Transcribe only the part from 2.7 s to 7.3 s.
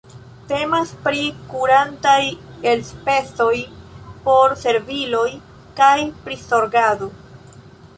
elspezoj por serviloj kaj prizorgado.